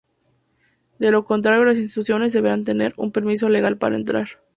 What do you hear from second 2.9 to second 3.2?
un